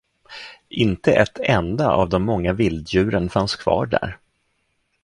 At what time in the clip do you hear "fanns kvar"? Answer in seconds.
3.29-3.85